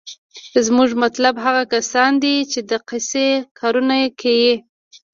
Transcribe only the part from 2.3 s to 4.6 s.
چې دقسې کارونه کيي.